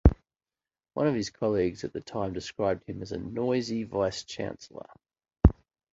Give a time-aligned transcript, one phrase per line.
[0.95, 4.87] One of his colleagues at the time described him as "a noisy" vice chancellor.